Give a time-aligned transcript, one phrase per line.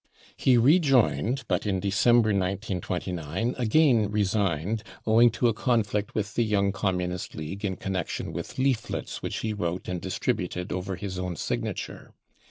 [0.35, 6.71] He rejoined, but in December 1929 again resigned, owing to a conflict with the Young
[6.71, 11.35] Communist League in con nection with leaflets which he wrote and distributed over his own
[11.35, 12.15] signature.